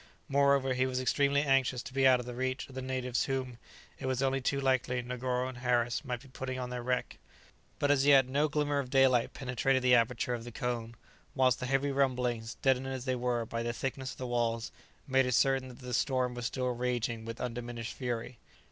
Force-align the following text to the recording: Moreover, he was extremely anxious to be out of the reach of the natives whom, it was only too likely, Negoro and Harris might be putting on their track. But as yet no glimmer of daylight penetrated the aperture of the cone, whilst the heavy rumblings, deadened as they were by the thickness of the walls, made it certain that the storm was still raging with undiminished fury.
Moreover, 0.27 0.73
he 0.73 0.87
was 0.87 0.99
extremely 0.99 1.43
anxious 1.43 1.83
to 1.83 1.93
be 1.93 2.07
out 2.07 2.19
of 2.19 2.25
the 2.25 2.33
reach 2.33 2.67
of 2.67 2.73
the 2.73 2.81
natives 2.81 3.25
whom, 3.25 3.59
it 3.99 4.07
was 4.07 4.23
only 4.23 4.41
too 4.41 4.59
likely, 4.59 4.99
Negoro 5.03 5.47
and 5.47 5.59
Harris 5.59 6.03
might 6.03 6.21
be 6.23 6.27
putting 6.27 6.57
on 6.57 6.71
their 6.71 6.81
track. 6.81 7.19
But 7.77 7.91
as 7.91 8.03
yet 8.03 8.25
no 8.27 8.47
glimmer 8.47 8.79
of 8.79 8.89
daylight 8.89 9.35
penetrated 9.35 9.83
the 9.83 9.93
aperture 9.93 10.33
of 10.33 10.43
the 10.43 10.51
cone, 10.51 10.95
whilst 11.35 11.59
the 11.59 11.67
heavy 11.67 11.91
rumblings, 11.91 12.55
deadened 12.63 12.87
as 12.87 13.05
they 13.05 13.13
were 13.15 13.45
by 13.45 13.61
the 13.61 13.73
thickness 13.73 14.13
of 14.13 14.17
the 14.17 14.25
walls, 14.25 14.71
made 15.07 15.27
it 15.27 15.35
certain 15.35 15.67
that 15.67 15.81
the 15.81 15.93
storm 15.93 16.33
was 16.33 16.47
still 16.47 16.69
raging 16.69 17.23
with 17.23 17.39
undiminished 17.39 17.93
fury. 17.93 18.39